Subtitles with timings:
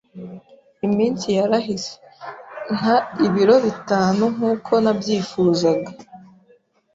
[0.87, 1.93] Iminsi yarahise,
[2.77, 5.91] nta ibiro bitanu nk’uko nabyifuzaga